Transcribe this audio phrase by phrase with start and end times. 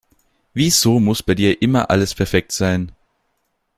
[0.55, 2.91] Wieso muss bei dir immer alles perfekt sein?